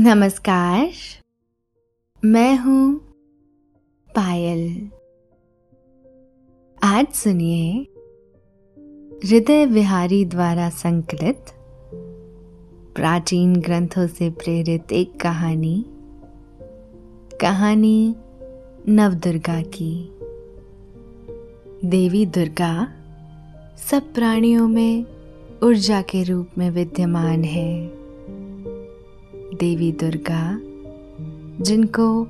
[0.00, 0.90] नमस्कार,
[2.24, 2.98] मैं हूँ
[4.16, 4.90] पायल।
[6.82, 7.86] आज सुनिए
[9.24, 11.44] हृदय विहारी द्वारा संकलित
[12.96, 15.84] प्राचीन ग्रंथों से प्रेरित एक कहानी
[17.40, 18.16] कहानी
[18.88, 20.08] नवदुर्गा की।
[21.88, 22.88] देवी दुर्गा
[23.90, 25.04] सब प्राणियों में
[25.62, 27.97] ऊर्जा के रूप में विद्यमान है।
[29.54, 30.60] देवी दुर्गा,
[31.62, 32.24] जिनको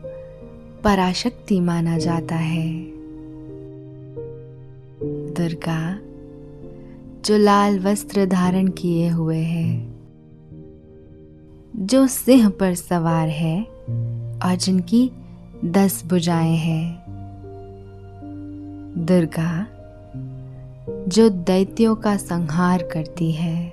[0.85, 2.85] पराशक्ति माना जाता है।
[5.33, 5.99] दुर्गा,
[7.25, 9.89] जो लाल वस्त्र धारण किए हुए है,
[11.77, 13.63] जो सिंह पर सवार है
[14.45, 15.11] और जिनकी
[15.65, 17.05] दस भुजाएँ हैं।
[18.99, 19.67] दुर्गा,
[21.09, 23.71] जो दैत्यों का संहार करती है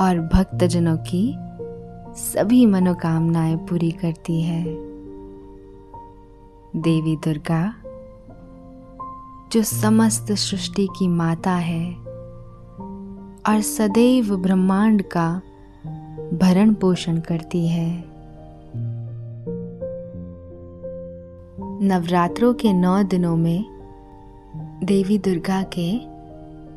[0.00, 1.45] और भक्तजनों की
[2.16, 4.64] सभी मनोकामनाएँ पूरी करती है।
[6.76, 7.74] देवी दुर्गा,
[9.52, 11.94] जो समस्त सृष्टि की माता है
[13.48, 15.40] और सदैव ब्रह्मांड का
[16.34, 18.04] भरण पोषण करती है।
[21.82, 23.64] नवरात्रों के नौ दिनों में
[24.84, 26.00] देवी दुर्गा के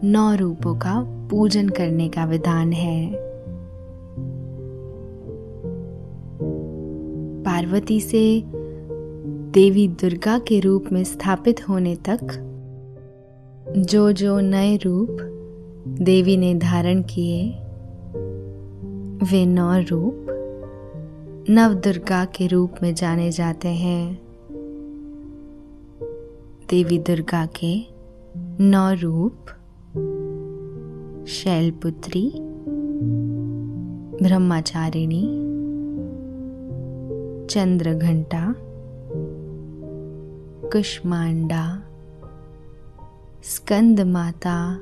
[0.08, 0.95] नौ रूपों का
[1.30, 3.28] पूजन करने का विधान है।
[7.59, 8.43] पार्वती से
[9.52, 12.19] देवी दुर्गा के रूप में स्थापित होने तक
[13.77, 15.17] जो जो नए रूप
[15.88, 17.49] देवी ने धारण किए,
[19.31, 20.25] वे नौ रूप
[21.49, 24.21] नव दुर्गा के रूप में जाने जाते हैं।
[26.69, 27.85] देवी दुर्गा के
[28.63, 29.35] नौ रूप
[31.27, 32.31] शैलपुत्री,
[34.23, 35.48] ब्रह्मचारिणी
[37.50, 38.55] चंद्र घंटा
[40.69, 41.81] कुष्मांडा
[43.44, 44.79] स्कंद माता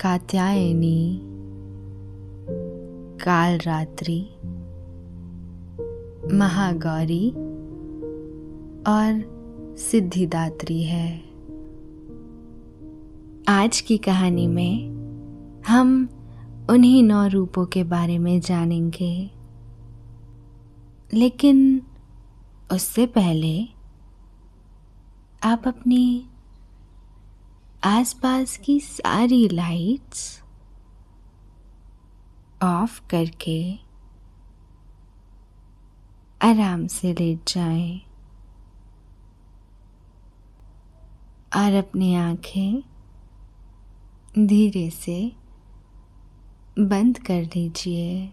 [0.00, 1.20] कात्यायनी,
[3.24, 4.28] कालरात्रि,
[6.36, 7.30] महागौरी
[8.86, 9.24] और
[9.78, 11.20] सिद्धिदात्री है।
[13.48, 14.90] आज की कहानी में
[15.66, 16.08] हम
[16.70, 19.33] उन्हीं नौ रूपों के बारे में जानेंगे।
[21.14, 21.82] लेकिन
[22.72, 23.68] उससे पहले
[25.44, 26.26] आप अपनी
[27.84, 30.42] आसपास की सारी लाइट्स
[32.62, 33.58] ऑफ़ करके
[36.40, 38.00] आराम से लेट जाएँ
[41.56, 42.82] और अपनी आँखें
[44.46, 45.32] धीरे से
[46.78, 48.32] बंद कर लीजिए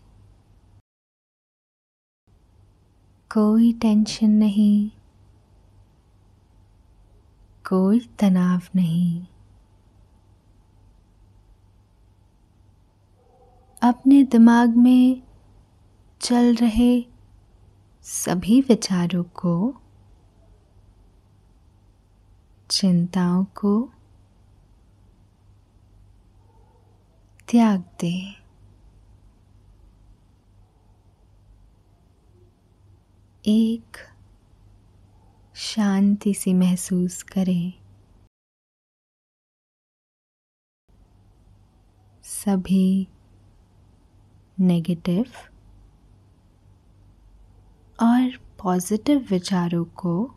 [3.33, 4.89] कोई टेंशन नहीं,
[7.69, 9.25] कोई तनाव नहीं।
[13.83, 15.21] अपने दिमाग में
[16.21, 17.05] चल रहे
[18.03, 19.81] सभी विचारों को,
[22.69, 23.89] चिंताओं को
[27.47, 28.40] त्याग दें।
[33.45, 33.97] एक
[35.55, 37.73] शांति सी महसूस करें।
[42.23, 43.07] सभी
[44.59, 45.25] नेगेटिव
[48.01, 50.35] और पॉजिटिव विचारों को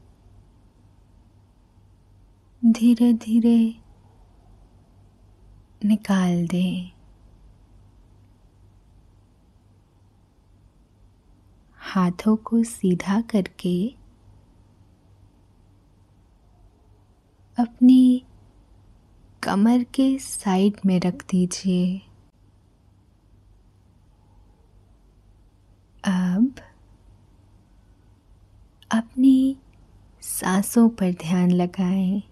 [2.66, 3.74] धीरे धीरे
[5.84, 6.93] निकाल दें।
[11.84, 13.94] हाथों को सीधा करके
[17.58, 18.24] अपनी
[19.42, 21.98] कमर के साइड में रख दीजिए।
[26.04, 26.54] अब
[28.90, 29.56] अपनी
[30.20, 32.22] सांसों पर ध्यान लगाएँ।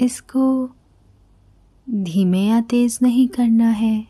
[0.00, 0.70] इसको
[1.90, 4.09] धीमे या तेज नहीं करना है।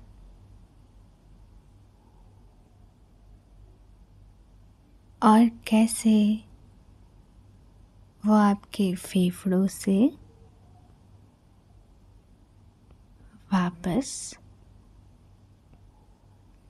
[5.23, 6.43] और कैसे
[8.25, 10.05] वो आपके फेफड़ों से
[13.53, 14.39] वापस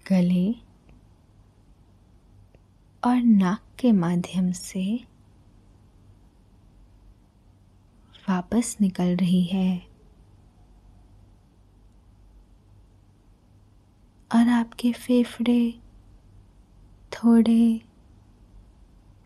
[0.09, 0.51] गले
[3.03, 4.83] और नाक के माध्यम से
[8.29, 9.77] वापस निकल रही है।
[14.35, 15.79] और आपके फेफड़े
[17.13, 17.81] थोड़े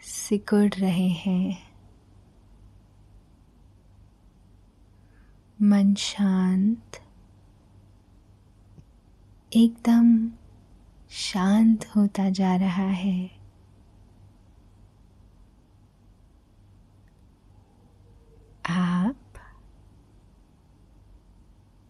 [0.06, 1.74] सिकुड़ रहे हैं।
[5.62, 7.04] मन शांत।
[9.56, 10.30] एकदम
[11.10, 13.32] शांत होता जा रहा है।
[18.70, 19.16] आप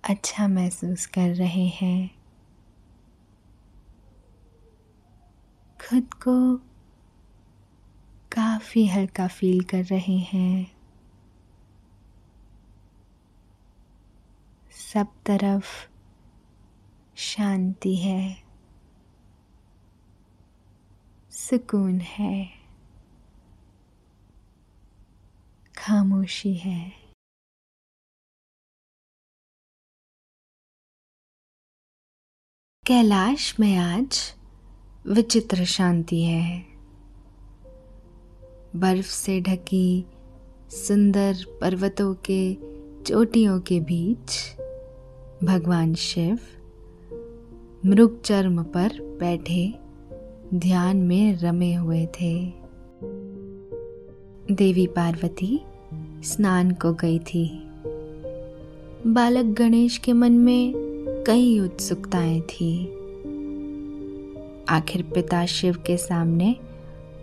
[0.10, 2.16] अच्छा महसूस कर रहे हैं।
[5.90, 6.62] खुद को
[8.36, 10.72] काफ़ी हल्का फील कर रहे हैं।
[14.72, 15.90] सब तरफ़
[17.16, 18.44] शांति है।
[21.32, 22.50] सुकून है।
[25.78, 26.94] खामोशी है।
[32.86, 34.34] कैलाश में आज
[35.08, 36.75] विचित्र शांति है।
[38.76, 40.06] बर्फ़ से ढकी
[40.70, 42.58] सुंदर पर्वतों के,
[43.04, 44.58] चोटियों के बीच।
[45.44, 46.40] भगवान शिव
[47.86, 49.74] मृग चर्म पर बैठे
[50.54, 52.54] ध्यान में रमे हुए थे।
[54.52, 55.62] देवी पार्वती
[56.24, 57.64] स्नान को गई थी।
[59.08, 60.74] बालक गणेश के मन में
[61.28, 62.86] कई उत्सुकताएँ थी।
[64.70, 66.56] आखिर पिता शिव के सामने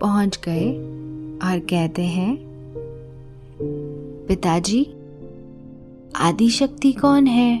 [0.01, 0.99] पहुँच गए
[1.43, 2.37] और कहते हैं,
[4.27, 4.83] पिताजी
[6.15, 7.57] आदि शक्ति कौन है?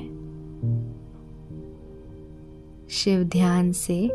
[2.89, 4.11] शिव ध्यान से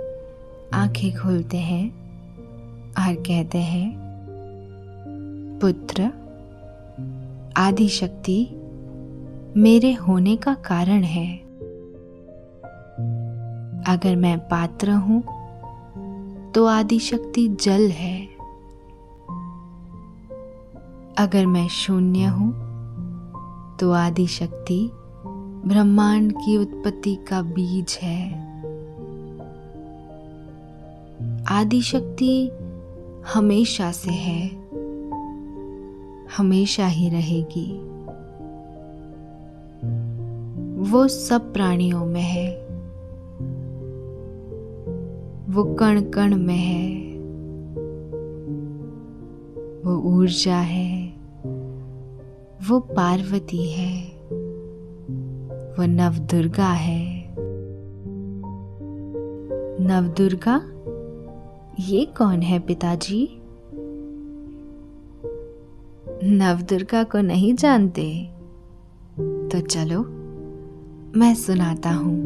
[0.75, 1.91] आँखें खोलते हैं
[2.99, 3.99] और कहते हैं,
[5.61, 6.11] पुत्र
[7.57, 8.49] आदि शक्ति
[9.57, 11.39] मेरे होने का कारण है।
[13.89, 15.23] अगर मैं पात्र हूँ
[16.53, 18.38] तो आदि शक्ति जल है।
[21.19, 22.51] अगर मैं शून्य हूँ
[23.81, 24.79] तो आदि शक्ति
[25.67, 28.21] ब्रह्मांड की उत्पत्ति का बीज है।
[31.51, 32.31] आदि शक्ति
[33.35, 34.49] हमेशा से है,
[36.37, 37.67] हमेशा ही रहेगी।
[40.91, 42.49] वो सब प्राणियों में है,
[45.49, 46.89] वो कण कण में है,
[49.83, 50.88] वो ऊर्जा है
[52.67, 54.09] वो पार्वती है।
[55.49, 57.35] वो नवदुर्गा है।
[59.81, 60.63] नवदुर्गा,
[61.81, 63.43] ये कौन है पिताजी?
[66.25, 68.31] नवदुर्गा को नहीं जानते।
[69.21, 70.03] तो चलो,
[71.19, 72.19] मैं सुनाता हूँ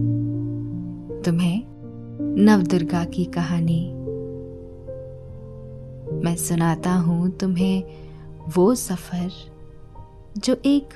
[1.23, 1.65] तुम्हें
[2.21, 3.93] नवदुर्गा की कहानी।
[6.25, 7.85] मैं सुनाता हूँ तुम्हें
[8.57, 9.52] वो सफ़र
[10.39, 10.89] जो एक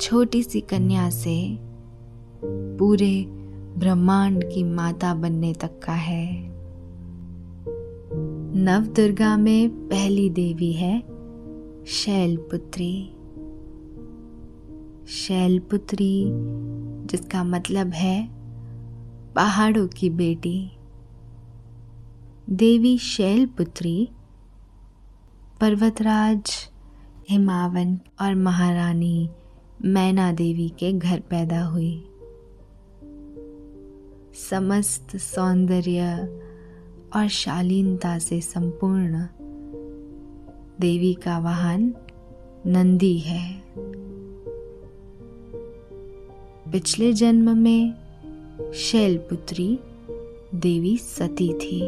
[0.00, 1.58] छोटी सी कन्या से
[2.78, 3.24] पूरे
[3.78, 6.48] ब्रह्मांड की माता बनने तक का है।
[8.56, 11.00] नव दुर्गा में पहली देवी है
[11.86, 13.10] शैलपुत्री।
[15.08, 16.24] शैलपुत्री,
[17.06, 18.28] जिसका मतलब है
[19.34, 20.70] पहाड़ों की बेटी।
[22.50, 24.08] देवी शैलपुत्री,
[25.60, 26.70] पर्वतराज
[27.30, 29.30] हिमावन और महारानी
[29.84, 32.04] मैना देवी के घर पैदा हुई।
[34.50, 36.02] समस्त सौंदर्य
[37.16, 39.26] और शालीनता से संपूर्ण
[40.80, 41.94] देवी का वाहन
[42.66, 43.62] नंदी है।
[46.72, 47.94] पिछले जन्म में
[48.74, 49.78] शैलपुत्री
[50.54, 51.80] देवी सती थी।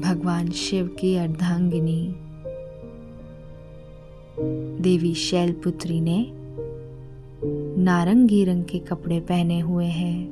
[0.00, 2.14] भगवान शिव की अर्धांगिनी
[4.80, 6.32] देवी शैलपुत्री ने
[7.82, 10.28] नारंगी रंग के कपड़े पहने हुए हैं।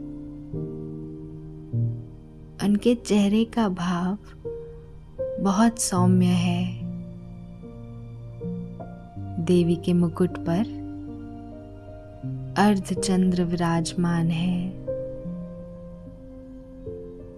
[2.64, 4.18] उनके चेहरे का भाव
[5.40, 6.80] बहुत सौम्य है।
[9.44, 10.82] देवी के मुकुट पर
[12.58, 14.86] अर्धचंद्र विराजमान है।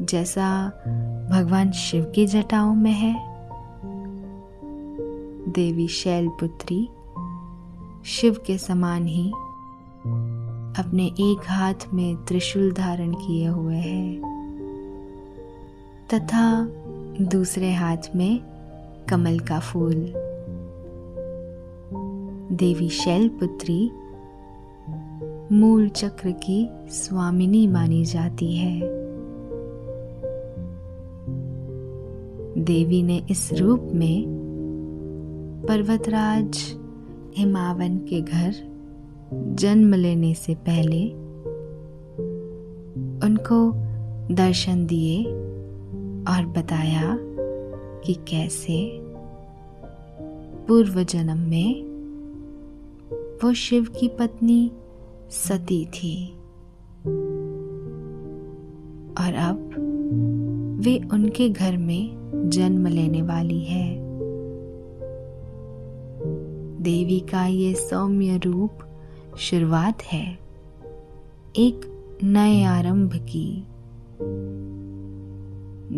[0.03, 0.69] जैसा
[1.33, 3.34] भगवान शिव की जटाओं में है।
[5.49, 6.89] देवी शैलपुत्री,
[8.05, 9.31] शिव के समान ही
[10.83, 14.21] अपने एक हाथ में त्रिशूल धारण किए हुए हैं
[16.15, 16.69] तथा
[17.21, 18.41] दूसरे हाथ में
[19.09, 20.13] कमल का फूल।
[22.53, 23.91] देवी शैलपुत्री
[25.53, 28.81] मूल चक्र की स्वामिनी मानी जाती है।
[32.65, 34.44] देवी ने इस रूप में
[35.69, 36.77] पर्वतराज
[37.37, 38.55] हिमावन के घर
[39.33, 41.11] जन्म लेने से पहले
[43.27, 43.73] उनको
[44.35, 45.25] दर्शन दिए
[46.29, 47.19] और बताया
[48.05, 49.01] कि कैसे
[50.69, 51.83] पूर्व जन्म में
[53.43, 54.73] वो शिव की पत्नी
[55.31, 56.33] सती थी।
[59.19, 59.71] और अब
[60.85, 64.04] वे उनके घर में जन्म लेने वाली है।
[66.85, 68.79] देवी का ये सौम्य रूप
[69.39, 70.39] शुरुआत है।
[71.57, 71.81] एक
[72.23, 73.65] नए आरंभ की।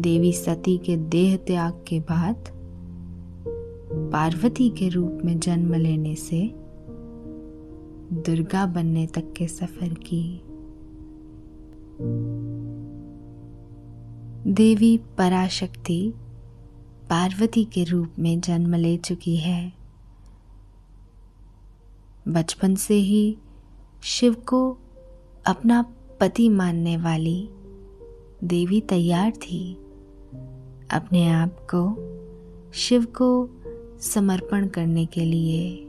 [0.00, 2.36] देवी सती के देह त्याग के बाद
[4.12, 6.54] पार्वती के रूप में जन्म लेने से
[8.12, 10.40] दुर्गा बनने तक के सफ़र की।
[14.52, 16.12] देवी पराशक्ति
[17.10, 19.75] पार्वती के रूप में जन्म ले चुकी है।
[22.28, 23.37] बचपन से ही
[24.02, 24.78] शिव को
[25.47, 25.83] अपना
[26.21, 27.49] पति मानने वाली
[28.45, 29.75] देवी तैयार थी।
[30.90, 31.97] अपने आप को
[32.75, 33.50] शिव को
[34.00, 35.83] समर्पण करने के लिए।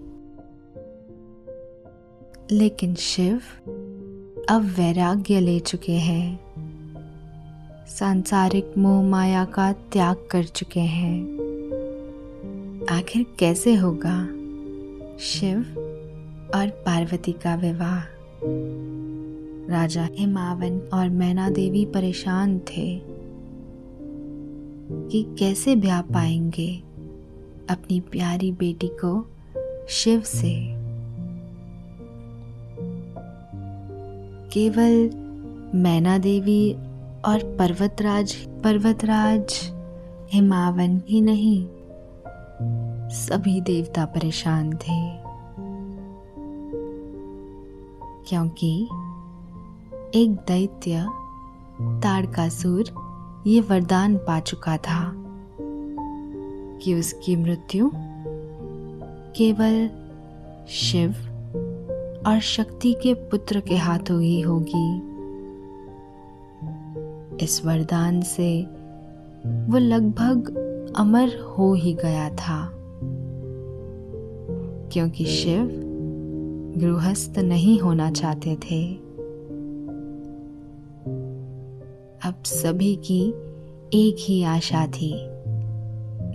[2.51, 3.41] लेकिन शिव
[4.49, 6.39] अब वैराग्य ले चुके हैं।
[7.87, 11.23] सांसारिक मोह माया का त्याग कर चुके हैं।
[12.89, 14.27] आखिर कैसे होगा?
[15.19, 15.86] शिव
[16.55, 18.03] और पार्वती का विवाह।
[19.69, 23.01] राजा हिमावन और मैना देवी परेशान थे
[25.09, 26.75] कि कैसे ब्याह पाएँगे
[27.69, 29.29] अपनी प्यारी बेटी को
[29.89, 30.53] शिव से।
[34.53, 35.09] केवल
[35.75, 36.73] मैना देवी
[37.25, 39.71] और पर्वतराज पर्वतराज
[40.33, 41.67] हिमावन ही नहीं,
[43.09, 45.16] सभी देवता परेशान थे।
[48.27, 48.83] क्योंकि
[50.15, 51.05] एक दैत्य
[51.81, 52.83] ताड़कासुर
[53.47, 55.13] ये वरदान पा चुका था
[56.83, 57.89] कि उसकी मृत्यु
[59.37, 59.89] केवल
[60.69, 61.11] शिव
[62.27, 64.87] और शक्ति के पुत्र के हाथों ही होगी।
[67.43, 68.61] इस वरदान से
[69.71, 70.53] वो लगभग
[70.97, 72.69] अमर हो ही गया था,
[74.93, 75.86] क्योंकि शिव
[76.77, 78.93] गृहस्थ नहीं होना चाहते थे।
[82.25, 83.29] अब सभी की
[83.93, 85.13] एक ही आशा थी,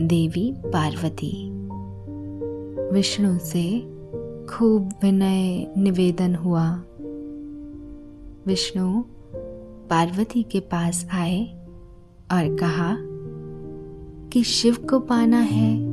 [0.07, 1.51] देवी पार्वती।
[2.91, 3.81] विष्णु से
[4.47, 6.83] खूब विनय निवेदन हुआ।
[8.47, 9.03] विष्णु
[9.91, 11.45] पार्वती के पास आए
[12.33, 12.97] और कहा,
[14.33, 15.93] कि शिव को पाना है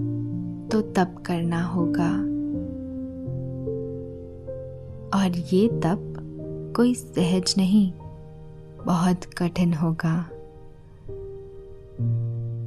[0.68, 2.29] तो तप करना होगा।
[5.14, 6.16] और ये तप
[6.76, 7.92] कोई सहज नहीं,
[8.86, 10.30] बहुत कठिन होगा।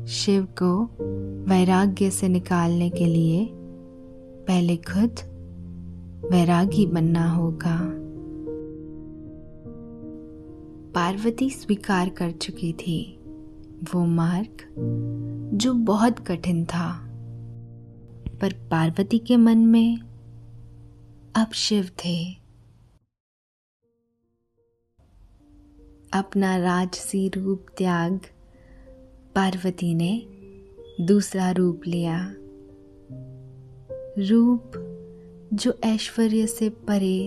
[0.07, 0.85] शिव को
[1.49, 3.49] वैराग्य से निकालने के लिए
[4.49, 5.11] पहले खुद
[6.31, 7.79] वैरागी बनना होगा।
[10.95, 13.21] पार्वती स्वीकार कर चुकी थी,
[13.95, 14.65] वो मार्ग
[15.55, 17.09] जो बहुत कठिन था।
[18.41, 19.99] पर पार्वती के मन में
[21.37, 22.33] अब शिव थे।
[26.13, 28.21] अपना राजसी रूप त्याग,
[29.35, 30.27] पार्वती ने
[31.05, 32.35] दूसरा रूप लिया।
[34.19, 34.73] रूप
[35.55, 37.25] जो ऐश्वर्य से परे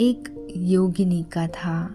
[0.00, 1.88] एक योगिनी का था,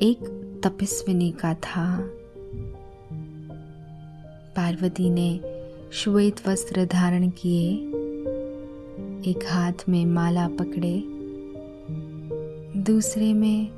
[0.00, 2.10] एक तपस्विनी का था।
[4.56, 5.40] पार्वती ने
[5.92, 7.99] श्वेत वस्त्र धारण किए।
[9.26, 11.02] एक हाथ में माला पकड़े,
[12.82, 13.68] दूसरे में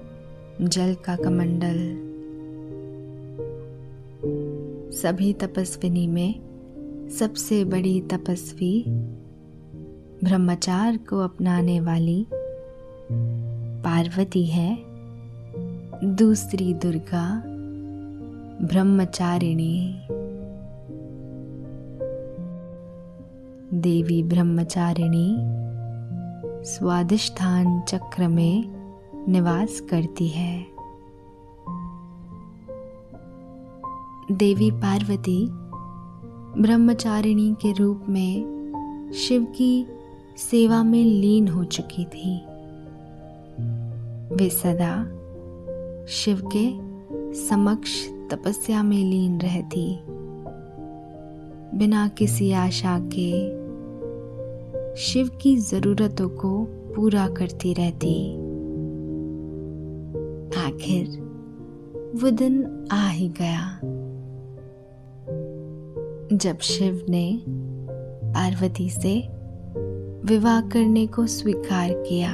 [0.61, 1.79] जल का कमंडल।
[4.97, 6.41] सभी तपस्विनी में
[7.09, 8.85] सबसे बड़ी तपस्वी
[10.25, 12.27] ब्रह्मचार को अपनाने वाली
[13.85, 14.79] पार्वती है।
[16.05, 17.43] दूसरी दुर्गा
[18.67, 20.01] ब्रह्मचारिणी।
[23.75, 25.37] देवी ब्रह्मचारिणी
[26.65, 28.65] स्वादिष्ठान चक्र में
[29.29, 30.67] निवास करती है।
[34.33, 35.49] देवी पार्वती
[36.63, 39.87] ब्रह्मचारिणी के रूप में शिव की
[40.37, 42.37] सेवा में लीन हो चुकी थी।
[44.37, 45.05] वे सदा
[46.09, 46.71] शिव के
[47.49, 49.99] समक्ष तपस्या में लीन रहती।
[51.79, 53.62] बिना किसी आशा के
[54.97, 58.35] शिव की जरूरतों को पूरा करती रहती।
[60.61, 61.09] आखिर
[62.15, 63.81] वो दिन आ ही गया।
[66.37, 67.43] जब शिव ने
[68.35, 69.29] पार्वती से
[70.25, 72.33] विवाह करने को स्वीकार किया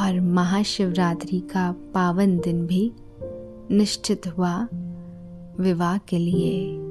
[0.00, 2.92] और महाशिवरात्रि का पावन दिन भी
[3.70, 4.68] निश्चित हुआ
[5.60, 6.87] विवाह के लिए।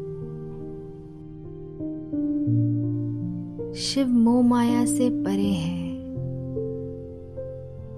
[3.78, 5.98] शिव मोह माया से परे हैं।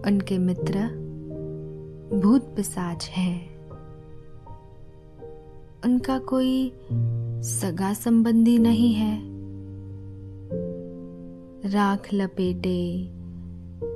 [0.08, 0.80] उनके मित्र
[2.14, 3.60] भूत पिसाच हैं।
[5.86, 6.74] उनका कोई
[7.44, 9.22] सगा संबंधी नहीं है।
[11.70, 13.10] राख लपेटे,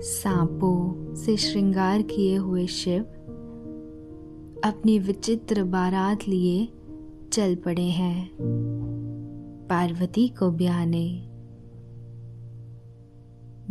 [0.01, 3.01] सांपों से श्रृंगार किए हुए शिव
[4.63, 6.69] अपनी विचित्र बारात लिए
[7.33, 8.31] चल पड़े हैं।
[9.69, 11.32] पार्वती को ब्याने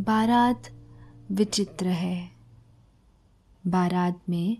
[0.00, 0.62] बारात
[1.32, 2.28] विचित्र है।
[3.66, 4.56] बारात में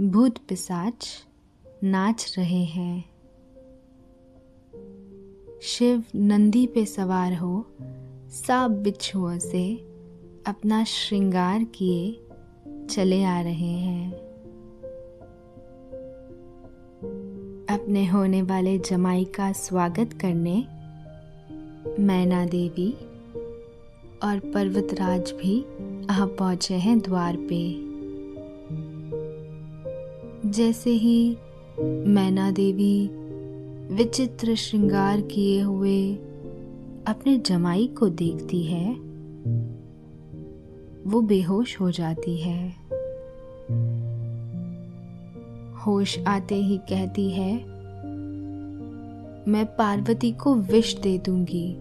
[0.00, 1.26] भूत पिसाच
[1.84, 3.04] नाच रहे हैं।
[5.62, 7.66] शिव नंदी पे सवार हो
[8.28, 9.76] साप बिच्छुओं से
[10.46, 12.26] अपना श्रृंगार किए
[12.90, 14.12] चले आ रहे हैं।
[17.70, 20.66] अपने होने वाले जमाई का स्वागत करने
[22.02, 23.09] मैना देवी
[24.22, 25.60] और पर्वतराज भी
[26.10, 27.60] आ पहुँचे हैं द्वार पे।
[30.50, 31.36] जैसे ही
[32.06, 33.08] मैना देवी
[33.94, 36.14] विचित्र श्रृंगार किए हुए
[37.06, 38.92] अपने जमाई को देखती है,
[41.10, 42.68] वो बेहोश हो जाती है।
[45.86, 47.52] होश आते ही कहती है,
[49.48, 51.76] मैं पार्वती को विष दे दूँगी।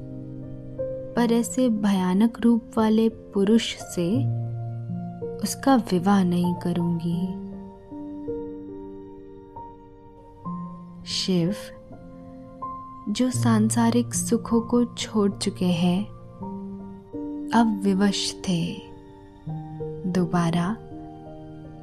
[1.20, 4.18] पर ऐसे भयानक रूप वाले पुरुष से
[5.44, 7.28] उसका विवाह नहीं करूँगी।
[11.06, 11.56] शिव,
[13.10, 16.06] जो सांसारिक सुखों को छोड़ चुके हैं,
[17.54, 18.82] अब विवश थे।
[20.06, 20.78] दोबारा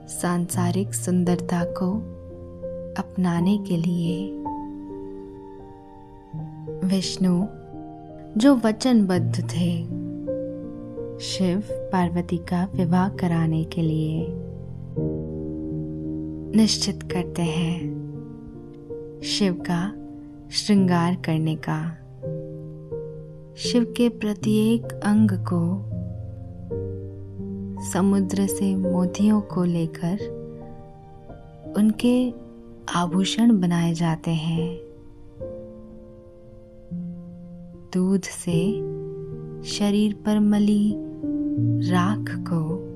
[0.08, 1.92] सांसारिक सुंदरता को
[3.02, 4.42] अपनाने के लिए।
[6.88, 7.46] विष्णु
[8.36, 9.82] जो वचनबद्ध थे।
[11.20, 14.26] शिव पार्वती का विवाह कराने के लिए
[16.56, 17.78] निश्चित करते हैं।
[19.24, 19.94] शिव का
[20.50, 21.90] श्रृंगार करने का।
[23.56, 25.82] शिव के प्रत्येक अंग को,
[27.92, 30.18] समुद्र से मोतियों को लेकर
[31.76, 32.34] उनके
[32.94, 34.85] आभूषण बनाए जाते हैं।
[37.94, 38.78] दूध से
[39.68, 40.94] शरीर पर मली
[41.90, 42.86] राख को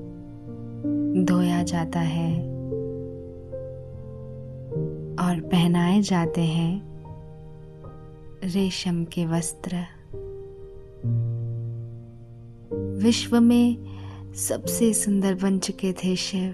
[1.23, 2.43] धोया जाता है
[5.15, 6.91] और पहनाए जाते हैं
[8.43, 9.85] रेशम के वस्त्र।
[13.03, 13.77] विश्व में
[14.33, 16.51] सबसे सुंदर बन चुके थे शिव।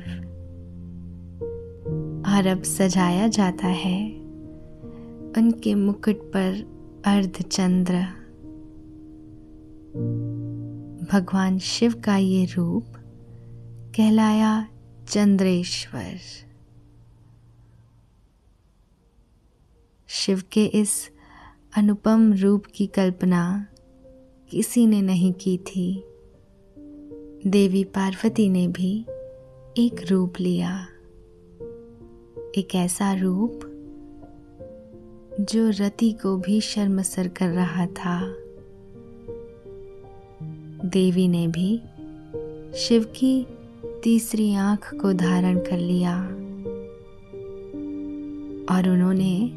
[2.28, 4.12] और अब सजाया जाता है
[5.38, 8.17] उनके मुकुट पर अर्धचंद्र।
[11.12, 12.86] भगवान शिव का ये रूप
[13.96, 14.68] कहलाया
[15.10, 16.18] चंद्रेश्वर।
[20.08, 21.10] शिव के इस
[21.78, 23.68] अनुपम रूप की कल्पना
[24.50, 26.04] किसी ने नहीं की थी।
[27.48, 29.06] देवी पार्वती ने भी
[29.78, 30.88] एक रूप लिया।
[32.58, 33.60] एक ऐसा रूप
[35.40, 38.47] जो रति को भी शर्मसर कर रहा था।
[40.86, 41.82] देवी ने भी
[42.76, 43.48] शिव की
[44.04, 46.24] तीसरी आँख को धारण कर लिया
[48.76, 49.52] और उन्होंने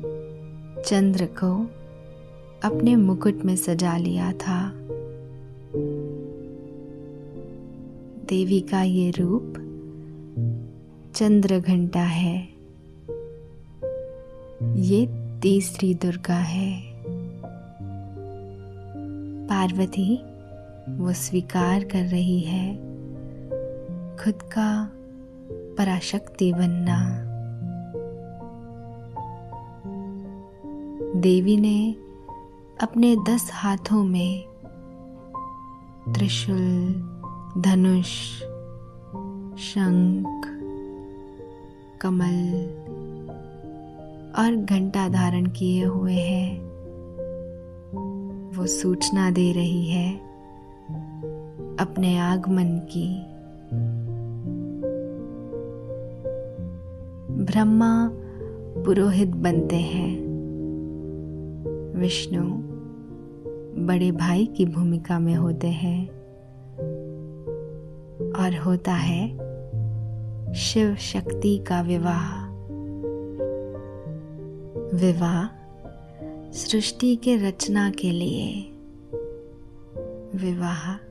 [0.82, 1.70] चंद्र को
[2.68, 4.72] अपने मुकुट में सजा लिया था।
[8.28, 9.54] देवी का ये रूप
[11.14, 12.48] चंद्र घंटा है।
[14.76, 15.08] ये
[15.40, 16.82] तीसरी दुर्गा है।
[19.46, 20.29] पार्वती
[20.88, 22.76] वो स्वीकार कर रही है।
[24.16, 24.90] खुद का
[25.78, 27.26] पराशक्ति बनना।
[31.20, 31.92] देवी ने
[32.82, 34.44] अपने दस हाथों में
[36.14, 36.92] त्रिशूल,
[37.58, 38.38] धनुष,
[39.62, 40.46] शंख,
[42.00, 42.66] कमल
[44.38, 46.70] और घंटा धारण किए हुए हैं।
[48.56, 50.29] वो सूचना दे रही है।
[51.80, 53.22] अपने आगमन की।
[57.44, 58.10] ब्रह्मा
[58.84, 60.20] पुरोहित बनते हैं।
[61.98, 62.42] विष्णु
[63.86, 66.08] बड़े भाई की भूमिका में होते हैं।
[68.32, 69.28] और होता है
[70.54, 72.50] शिव शक्ति का विवाह।
[74.96, 75.48] विवाह
[76.52, 78.72] सृष्टि के रचना के लिए।
[80.34, 81.09] विवाह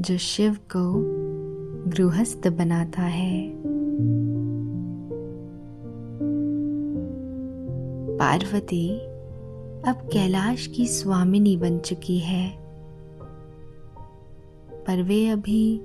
[0.00, 0.94] जो शिव को
[1.90, 3.52] गृहस्थ बनाता है।
[8.18, 8.98] पार्वती
[9.82, 12.56] अब कैलाश की स्वामिनी बन चुकी है।
[14.86, 15.78] पर वे अभी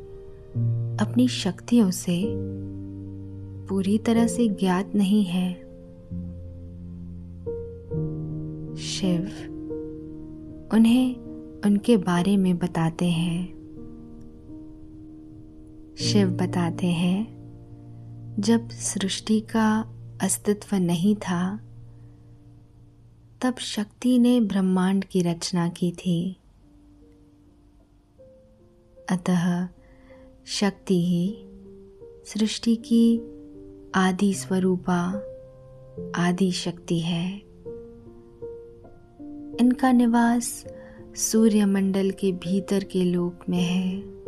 [1.02, 2.24] अपनी शक्तियों से
[3.68, 5.54] पूरी तरह से ज्ञात नहीं है।
[8.78, 9.22] शिव
[10.74, 11.16] उन्हें
[11.66, 13.61] उनके बारे में बताते हैं।
[16.02, 17.28] शिव बताते हैं,
[18.40, 21.60] जब सृष्टि का अस्तित्व नहीं था,
[23.42, 26.38] तब शक्ति ने ब्रह्मांड की रचना की थी।
[29.10, 29.68] अतः
[30.46, 31.38] शक्ति ही
[32.26, 33.20] सृष्टि की
[33.96, 35.04] आदि स्वरूपा,
[36.16, 37.38] आदि शक्ति है।
[39.62, 40.66] इनका निवास
[41.16, 44.21] सूर्यमंडल के भीतर के लोक में है।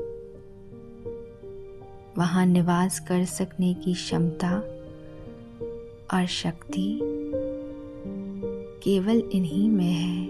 [2.18, 4.58] वहाँ निवास कर सकने की क्षमता
[6.14, 7.00] और शक्ति
[8.84, 10.24] केवल इन्हीं में है।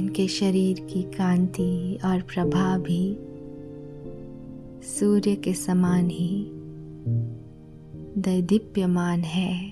[0.00, 3.18] इनके शरीर की कांति और प्रभा भी
[4.82, 6.50] सूर्य के समान ही
[8.18, 9.70] दैदीप्यमान है।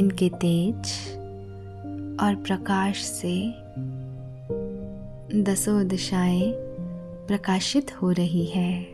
[0.00, 1.17] इनके तेज
[2.20, 3.54] और प्रकाश से
[5.42, 6.52] दसों दिशाएँ
[7.26, 8.84] प्रकाशित हो रही है।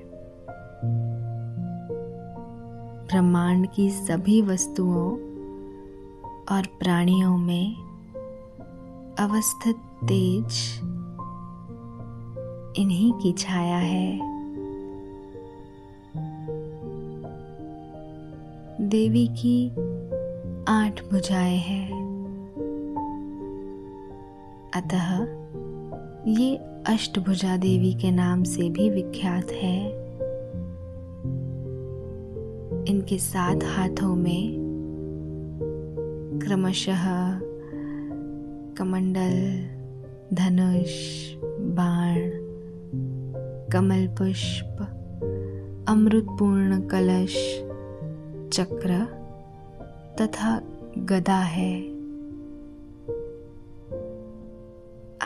[3.06, 5.10] ब्रह्मांड की सभी वस्तुओं
[6.56, 7.76] और प्राणियों में
[9.18, 10.80] अवस्थित तेज
[12.78, 14.18] इन्हीं की छाया है।
[18.88, 19.68] देवी की
[20.68, 22.03] आठ भुजाएँ हैं।
[24.76, 25.26] अतः
[26.26, 26.56] ये
[26.87, 29.90] अष्टभुजा देवी के नाम से भी विख्यात है।
[32.88, 34.56] इनके सात हाथों में
[36.44, 37.04] क्रमशः
[38.74, 39.66] कमंडल,
[40.37, 42.30] धनुष, बाण
[43.72, 44.76] कमल पुष्प
[45.88, 47.60] अमृतपूर्ण कलश,
[48.52, 49.04] चक्र
[50.20, 50.60] तथा
[50.98, 51.93] गदा है।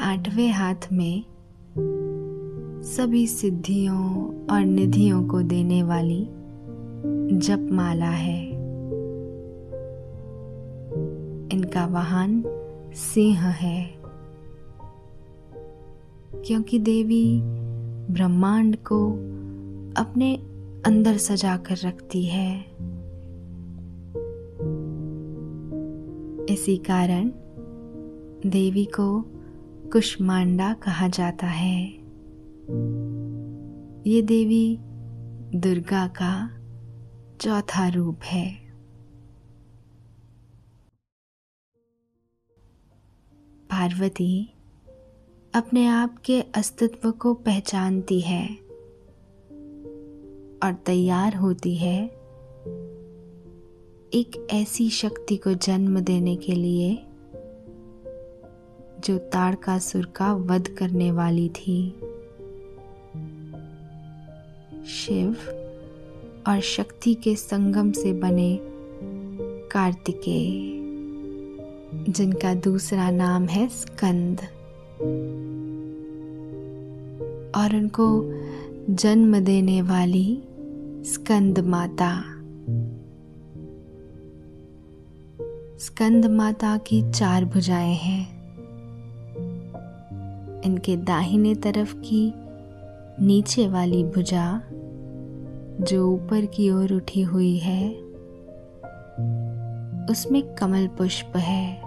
[0.09, 1.25] आठवें हाथ में
[2.83, 6.29] सभी सिद्धियों और निधियों को देने वाली
[7.39, 8.51] जप माला है।
[11.53, 12.45] इनका वाहन
[12.95, 13.95] सिंह है,
[16.35, 17.41] क्योंकि देवी
[18.11, 19.13] ब्रह्मांड को
[20.01, 20.37] अपने
[20.87, 22.61] अंदर सजा कर रखती है।
[26.55, 27.31] इसी कारण
[28.47, 29.25] देवी को
[29.93, 31.85] कुष्मांडा कहा जाता है।
[34.11, 34.79] ये देवी
[35.59, 36.51] दुर्गा का
[37.41, 38.55] चौथा रूप है।
[43.71, 44.55] पार्वती
[45.55, 48.47] अपने आप के अस्तित्व को पहचानती है
[50.63, 52.05] और तैयार होती है
[54.15, 57.05] एक ऐसी शक्ति को जन्म देने के लिए
[59.05, 62.01] जो ताड़कासुर का वध करने वाली थी।
[64.87, 65.37] शिव
[66.49, 68.59] और शक्ति के संगम से बने
[69.73, 70.51] कार्तिकेय,
[72.13, 74.41] जिनका दूसरा नाम है स्कंद।
[77.57, 78.25] और उनको
[78.95, 80.43] जन्म देने वाली
[81.05, 82.23] स्कंद माता।
[85.79, 88.38] स्कंद माता की चार भुजाएँ हैं।
[90.69, 92.33] इनके दाहिने तरफ़ की
[93.27, 94.63] नीचे वाली भुजा
[95.81, 97.91] जो ऊपर की ओर उठी हुई है,
[100.11, 101.83] उसमें कमल पुष्प है।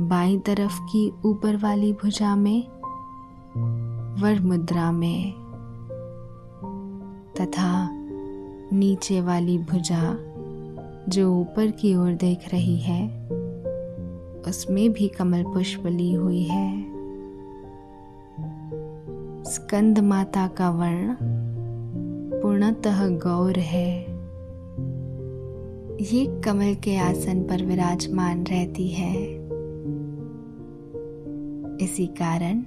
[0.00, 2.62] बाई तरफ़ की ऊपर वाली भुजा में
[4.22, 5.32] वर मुद्रा में
[7.40, 7.88] तथा
[8.72, 10.16] नीचे वाली भुजा
[11.08, 13.15] जो ऊपर की ओर देख रही है।
[14.48, 16.96] उसमें भी कमल पुष्प ली हुई है।
[19.44, 21.16] स्कंद माता का वर्ण
[22.42, 24.00] पूर्णतः गौर है।
[26.00, 29.46] ये कमल के आसन पर विराजमान रहती है।
[31.76, 32.58] इसी कारण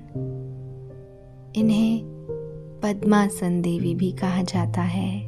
[1.55, 2.01] इन्हें
[2.83, 5.23] पद्मासन देवी भी कहा जाता है।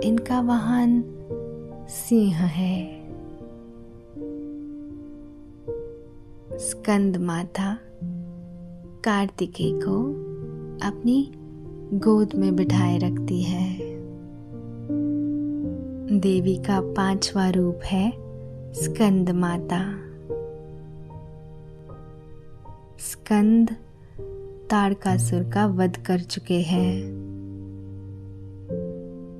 [0.00, 1.04] इनका वाहन
[1.88, 3.01] सिंह है।
[6.58, 7.78] स्कंद माता,
[9.04, 10.02] कार्तिकेय को
[10.88, 11.32] अपनी
[11.94, 13.78] गोद में बिठाए रखती है।
[16.18, 18.10] देवी का पांचवा रूप है
[18.72, 19.80] स्कंद माता।
[22.98, 23.76] स्कंद
[24.70, 27.02] ताड़कासुर का वध कर चुके हैं,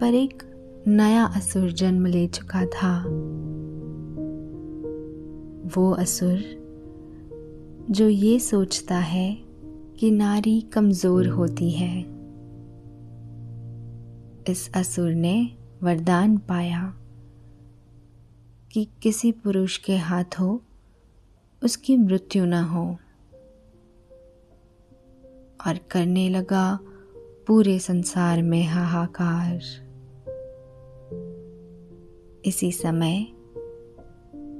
[0.00, 0.42] पर एक
[0.86, 3.04] नया असुर जन्म ले चुका था।
[5.76, 6.61] वो असुर
[7.92, 9.38] जो ये सोचता है
[9.98, 12.00] कि नारी कमज़ोर होती है।
[14.48, 16.94] इस असुर ने वरदान पाया
[18.72, 20.58] कि किसी पुरुष के हाथों
[21.64, 22.96] उसकी मृत्यु न हो।
[25.66, 26.78] और करने लगा
[27.46, 29.60] पूरे संसार में हाहाकार।
[32.44, 33.26] इसी समय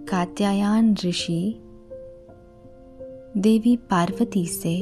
[0.09, 1.62] कात्यायन ऋषि
[3.37, 4.81] देवी पार्वती से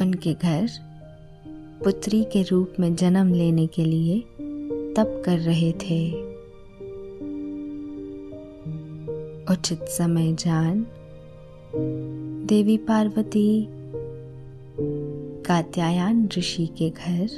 [0.00, 0.68] उनके घर
[1.84, 4.20] पुत्री के रूप में जन्म लेने के लिए
[4.94, 6.12] तप कर रहे थे।
[9.52, 10.86] उचित समय जान
[12.46, 13.66] देवी पार्वती
[15.46, 17.28] कात्यायन ऋषि के घर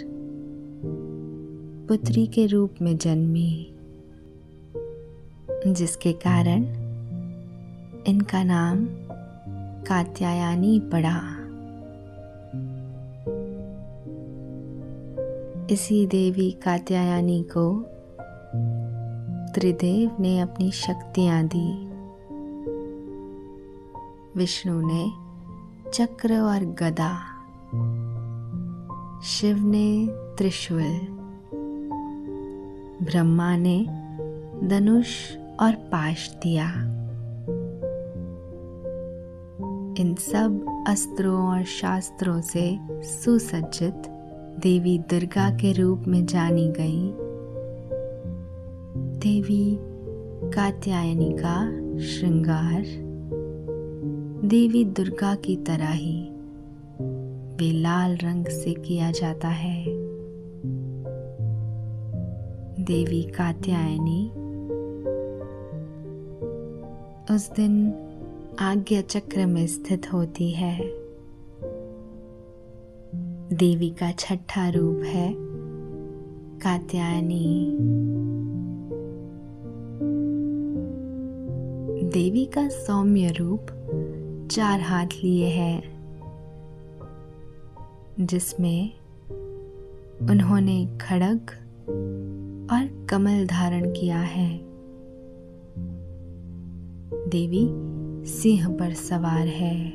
[1.88, 3.75] पुत्री के रूप में जन्मी,
[5.66, 6.82] जिसके कारण
[8.06, 8.86] इनका नाम
[9.84, 11.22] कात्यायनी पड़ा
[15.70, 17.84] इसी देवी कात्यायनी को
[19.54, 21.88] त्रिदेव ने अपनी शक्तियाँ दी।
[24.38, 25.12] विष्णु ने
[25.90, 27.18] चक्र और गदा।
[29.22, 31.08] शिव ने त्रिशूल।
[33.02, 33.86] ब्रह्मा ने
[34.68, 36.91] धनुष और पाश दिया।
[39.98, 43.94] इन सब अस्त्रों और शास्त्रों से सुसज्जित
[44.62, 47.12] देवी दुर्गा के रूप में जानी गई।
[49.18, 49.78] देवी
[50.50, 52.85] कात्यायनी का श्रृंगार।
[54.44, 56.28] देवी दुर्गा की तरह ही
[57.57, 59.85] वे लाल रंग से किया जाता है।
[62.85, 64.31] देवी कात्यायनी
[67.35, 67.94] उस दिन
[68.58, 70.80] आज्ञा चक्र में स्थित होती है।
[73.52, 75.34] देवी का छठा रूप है
[76.60, 77.78] कात्यायनी।
[82.08, 83.66] देवी का सौम्य रूप
[84.50, 85.82] चार हाथ लिए है,
[88.20, 88.92] जिसमें
[90.30, 91.40] उन्होंने खड़ग
[92.72, 94.72] और कमल धारण किया है।
[97.28, 97.91] देवी
[98.26, 99.90] सिंह पर सवार है।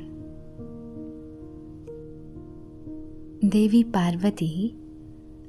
[3.49, 4.69] देवी पार्वती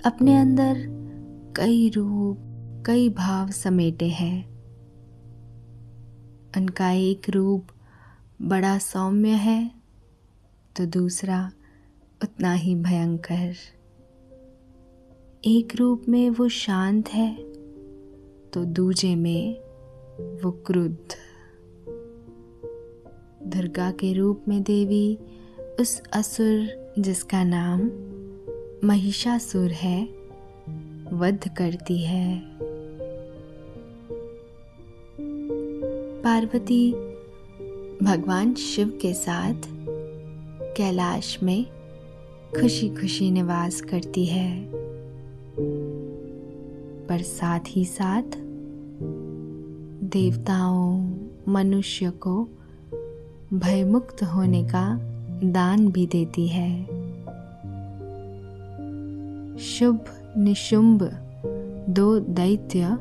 [0.04, 0.74] अपने अंदर
[1.56, 2.38] कई रूप,
[2.86, 4.48] कई भाव समेटे हैं।
[6.56, 7.66] उनका एक रूप
[8.42, 9.70] बड़ा सौम्य है
[10.76, 11.50] तो दूसरा
[12.22, 13.54] उतना ही भयंकर।
[15.44, 17.34] एक रूप में वो शांत है
[18.52, 19.54] तो दूजे में
[20.42, 21.27] वो क्रुद्ध।
[23.48, 25.18] दुर्गा के रूप में देवी
[25.80, 27.80] उस असुर जिसका नाम
[28.88, 30.04] महिषासुर है,
[31.12, 32.42] वध करती है।
[36.22, 36.92] पार्वती
[38.02, 39.62] भगवान शिव के साथ
[40.76, 41.66] कैलाश में
[42.61, 44.68] खुशी खुशी निवास करती है।
[47.06, 48.22] पर साथ ही साथ
[50.04, 51.14] देवताओं,
[51.48, 52.48] मनुष्य को
[53.54, 54.98] भयमुक्त होने का
[55.44, 56.84] दान भी देती है।
[59.58, 60.04] शुभ
[60.38, 61.02] निशुंभ
[61.88, 62.98] दो दैत्य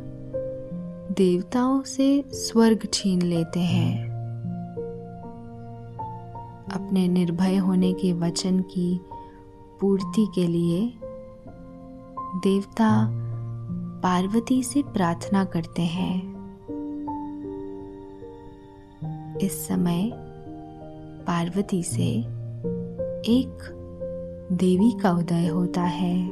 [1.18, 4.08] देवताओं से स्वर्ग छीन लेते हैं।
[6.74, 9.02] अपने निर्भय होने के वचन की
[9.80, 10.94] पूर्ति के लिए
[12.36, 13.08] देवता
[14.04, 16.38] पार्वती से प्रार्थना करते हैं।
[19.38, 20.27] इस समय
[21.28, 22.06] पार्वती से
[23.32, 23.74] एक
[24.52, 26.30] देवी का उदय होता है।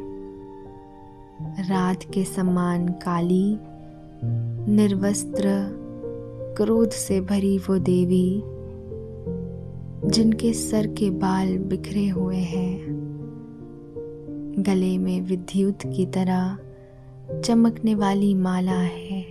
[1.69, 3.58] रात के समान काली,
[4.71, 5.43] निर्वस्त्र,
[6.58, 8.43] क्रोध से भरी वो देवी,
[10.12, 12.81] जिनके सर के बाल बिखरे हुए हैं,
[14.60, 16.58] गले में विद्युत की तरह
[17.45, 19.21] चमकने वाली माला है।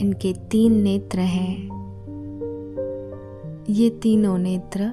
[0.00, 1.71] इनके तीन नेत्र हैं।
[3.72, 4.92] ये तीनों नेत्र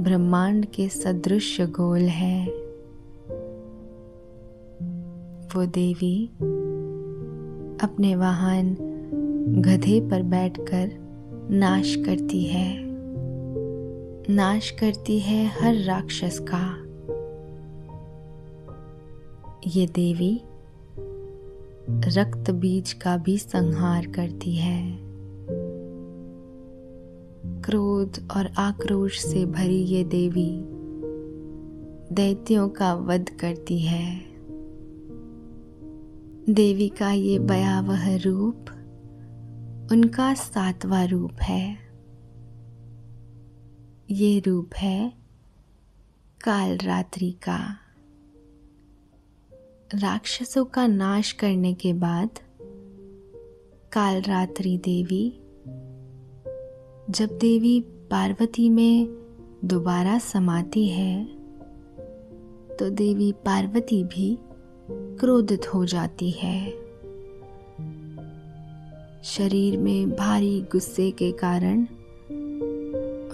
[0.00, 2.48] ब्रह्मांड के सदृश गोल है।
[5.54, 6.26] वो देवी
[7.82, 8.74] अपने वाहन
[9.58, 10.90] गधे पर बैठकर
[11.50, 12.76] नाश करती है।
[14.30, 16.76] नाश करती है हर राक्षस का।
[19.66, 20.40] ये देवी
[21.90, 25.07] रक्त बीज का भी संहार करती है।
[27.70, 30.60] क्रोध और आक्रोश से भरी ये देवी
[32.14, 34.20] दैत्यों का वध करती है।
[36.54, 38.54] देवी का ये भयावह रूप
[39.92, 41.78] उनका सातवां रूप है।
[44.10, 45.12] ये रूप है
[46.44, 47.76] काल रात्रि का।
[49.94, 52.30] राक्षसों का नाश करने के बाद
[53.92, 55.40] काल रात्रि देवी
[57.10, 59.08] जब देवी पार्वती में
[59.64, 61.24] दोबारा समाती है
[62.78, 64.38] तो देवी पार्वती भी
[64.90, 66.70] क्रोधित हो जाती है।
[69.24, 71.80] शरीर में भारी गुस्से के कारण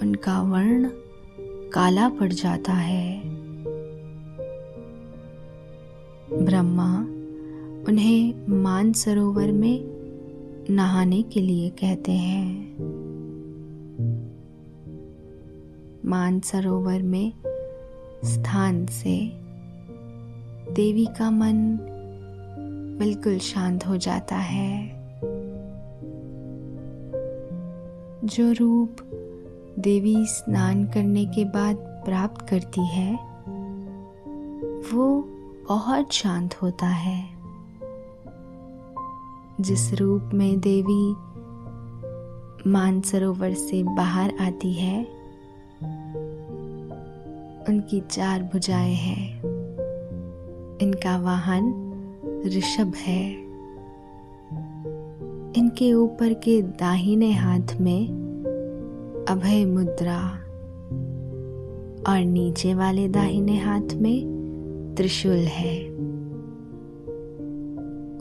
[0.01, 0.89] उनका वर्ण
[1.69, 3.21] काला पड़ जाता है।
[6.45, 6.99] ब्रह्मा
[7.87, 9.79] उन्हें मानसरोवर में
[10.69, 13.04] नहाने के लिए कहते हैं।
[16.05, 17.33] मान सरोवर में
[18.25, 19.31] स्थान से
[20.73, 21.79] देवी का मन
[22.99, 24.89] बिल्कुल शांत हो जाता है।
[28.25, 28.97] जो रूप
[29.79, 33.15] देवी स्नान करने के बाद प्राप्त करती है,
[34.93, 35.29] वो
[35.69, 37.29] बहुत शांत होता है।
[39.61, 41.15] जिस रूप में देवी
[42.69, 45.14] मानसरोवर से बाहर आती है
[47.69, 49.41] उनकी चार भुजाएँ हैं।
[50.81, 51.81] इनका वाहन
[52.45, 53.31] ऋषभ है।
[55.57, 58.07] इनके ऊपर के दाहिने हाथ में
[59.29, 60.29] अभय मुद्रा
[62.11, 64.35] और नीचे वाले दाहिने हाथ में
[64.97, 65.89] त्रिशूल है।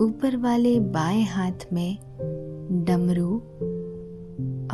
[0.00, 1.98] ऊपर वाले बाएँ हाथ में
[2.84, 3.36] डमरू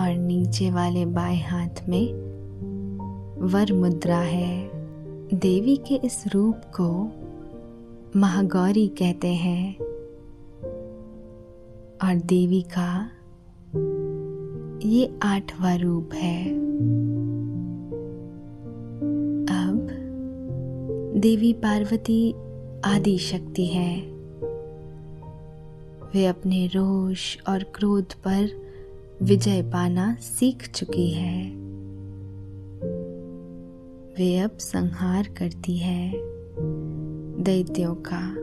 [0.02, 2.29] और नीचे वाले बाएँ हाथ में
[3.40, 4.70] वर मुद्रा है।
[5.34, 7.12] देवी के इस रूप को
[8.18, 9.76] महागौरी कहते हैं।
[12.04, 13.10] और देवी का
[14.88, 16.54] ये आठवां रूप है।
[19.46, 19.88] अब
[21.16, 22.34] देवी पार्वती
[22.84, 24.00] आदि शक्ति है।
[26.14, 28.48] वे अपने रोष और क्रोध पर
[29.22, 31.59] विजय पाना सीख चुकी है।
[34.20, 36.12] वे अब संहार करती है
[37.42, 38.34] दैत्यों का।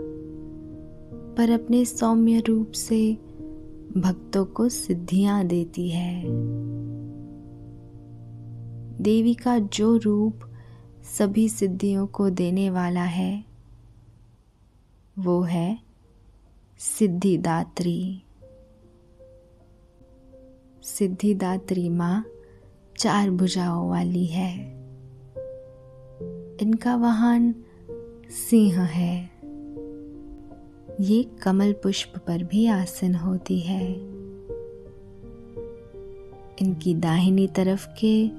[1.35, 3.13] पर अपने सौम्य रूप से
[3.97, 6.23] भक्तों को सिद्धियाँ देती है।
[9.01, 10.39] देवी का जो रूप
[11.17, 13.45] सभी सिद्धियों को देने वाला है,
[15.19, 15.79] वो है
[16.77, 18.21] सिद्धिदात्री।
[20.83, 22.25] सिद्धिदात्री माँ
[22.97, 24.86] चार भुजाओं वाली है।
[26.61, 27.55] इनका वाहन
[28.29, 29.29] सिंह है।
[31.01, 33.93] ये कमल पुष्प पर भी आसन होती है।
[36.61, 38.29] इनकी दाहिनी तरफ़ के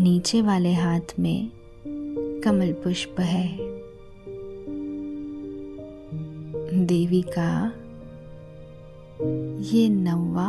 [0.00, 1.50] नीचे वाले हाथ में
[2.44, 3.58] कमल पुष्प है।
[6.86, 7.72] देवी का
[9.60, 10.48] ये नौवा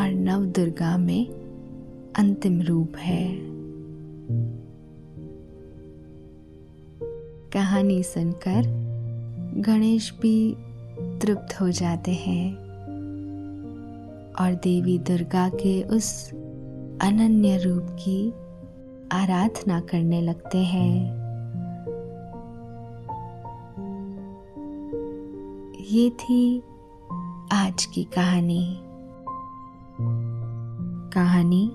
[0.00, 1.26] और नव दुर्गा में
[2.16, 3.53] अंतिम रूप है।
[7.52, 8.62] कहानी सुनकर
[9.56, 10.56] गणेश भी
[11.18, 12.54] तृप्त हो जाते हैं
[14.40, 16.30] और देवी दुर्गा के उस
[17.02, 18.30] अनन्य रूप की
[19.12, 21.24] आराधना करने लगते हैं।
[25.90, 26.62] ये थी
[27.52, 28.80] आज की कहानी।
[31.14, 31.72] कहानी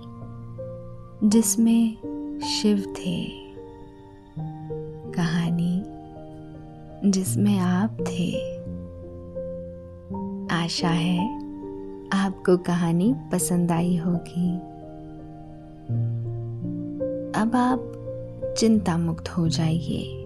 [1.23, 2.08] जिसमें
[2.43, 3.27] शिव थे
[5.11, 5.83] कहानी
[7.11, 8.59] जिसमें आप थे।
[10.55, 11.35] आशा है
[12.09, 14.55] आपको कहानी पसंद आई होगी।
[17.41, 17.93] अब आप
[18.57, 20.25] चिंता मुक्त हो जाइए।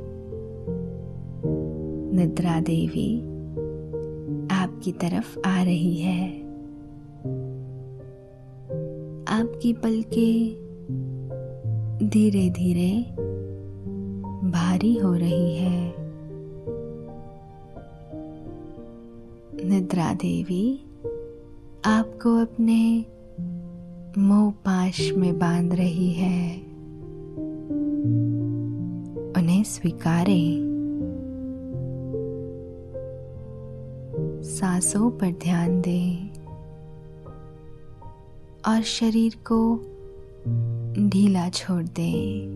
[2.13, 3.21] निद्रा देवी
[4.51, 6.43] आपकी तरफ़ आ रही है।
[9.39, 10.62] आपकी पलके
[12.09, 13.05] धीरे धीरे
[14.51, 15.95] भारी हो रही है।
[19.69, 20.85] निद्रा देवी,
[21.85, 23.05] आपको अपने
[24.17, 26.57] मोह पाश में बाँध रही है।
[29.37, 30.73] उन्हें स्वीकारें।
[34.43, 36.29] सांसों पर ध्यान दें
[38.67, 39.79] और शरीर को
[40.99, 42.47] ढीला छोड़ दें।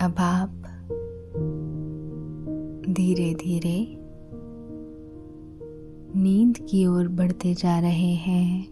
[0.00, 0.62] अब आप
[2.90, 3.96] धीरे धीरे
[6.20, 8.68] नींद की ओर बढ़ते जा रहे हैं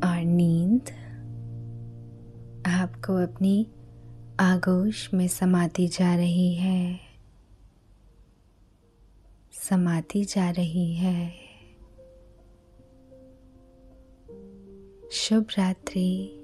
[0.00, 0.90] और नींद
[2.66, 3.66] आपको अपनी
[4.40, 7.00] आगोश में समाती जा रही है,
[9.52, 11.43] समाती जा रही है।
[15.14, 16.43] शुभ रात्रि।